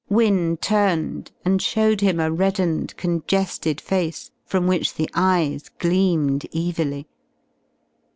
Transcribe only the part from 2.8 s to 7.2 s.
congested face from which the eyes gleamed evilly.